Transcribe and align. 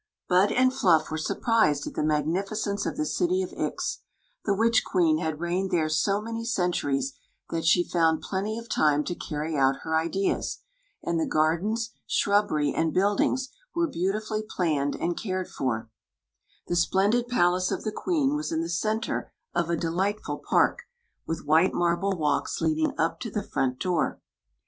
Bm 0.31 0.51
and 0.57 0.73
Fluff 0.73 1.11
were 1.11 1.17
surprwedat 1.17 1.93
the 1.93 2.01
mai^nificence 2.01 2.87
of 2.87 2.97
the 2.97 3.05
city 3.05 3.43
of 3.43 3.53
Ix. 3.53 3.99
The 4.45 4.55
wit 4.55 4.73
di 4.73 4.79
qamn 4.91 5.19
reig»ed 5.37 5.75
Acre 5.75 5.89
so 5.89 6.19
many 6.19 6.43
centuries 6.43 7.13
that 7.51 7.65
she 7.65 7.83
found 7.87 8.23
f^ty 8.23 8.57
m 8.57 8.65
time 8.65 9.03
to 9.03 9.13
carry 9.13 9.55
out 9.55 9.81
her 9.83 9.95
ideas; 9.95 10.57
and 11.03 11.19
the 11.19 11.29
ardens. 11.37 11.91
shrubbery, 12.07 12.73
and 12.73 12.95
buildbngs 12.95 13.49
were 13.75 13.85
beautifully 13.87 14.41
plaancd 14.41 14.95
md 14.95 15.17
cared 15.21 15.47
for. 15.47 15.91
The 16.67 16.73
sf^did 16.73 17.27
palace 17.27 17.69
of 17.69 17.81
^ 17.83 17.93
quM 17.93 18.31
m» 18.33 18.41
in 18.55 18.61
the 18.63 18.69
center 18.69 19.31
of 19.53 19.69
a 19.69 19.77
delightful 19.77 20.39
park, 20.39 20.79
with 21.27 21.45
mittte 21.45 21.73
mmM€ 21.73 21.99
^fM^ 22.17 22.93
up 22.97 23.19
to 23.19 23.29
the 23.29 23.43
front 23.43 23.77
door. 23.79 24.19